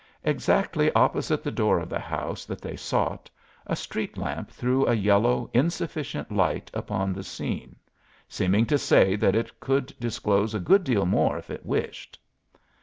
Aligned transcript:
Exactly 0.23 0.91
opposite 0.93 1.43
the 1.43 1.51
door 1.51 1.77
of 1.77 1.87
the 1.87 1.99
house 1.99 2.43
that 2.45 2.59
they 2.59 2.75
sought 2.75 3.29
a 3.67 3.75
street 3.75 4.17
lamp 4.17 4.49
threw 4.49 4.83
a 4.87 4.95
yellow, 4.95 5.47
insufficient 5.53 6.31
light 6.31 6.71
upon 6.73 7.13
the 7.13 7.21
scene, 7.21 7.75
seeming 8.27 8.65
to 8.65 8.79
say 8.79 9.15
that 9.15 9.35
it 9.35 9.59
could 9.59 9.93
disclose 9.99 10.55
a 10.55 10.59
good 10.59 10.83
deal 10.83 11.05
more 11.05 11.37
if 11.37 11.51
it 11.51 11.63
wished. 11.67 12.19